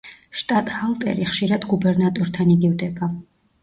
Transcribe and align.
შტატჰალტერი 0.39 1.29
ხშირად 1.33 1.69
გუბერნატორთან 1.77 2.59
იგივდება. 2.59 3.17